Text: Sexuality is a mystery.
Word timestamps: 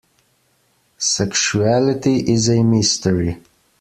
Sexuality 0.97 2.31
is 2.33 2.49
a 2.49 2.63
mystery. 2.63 3.39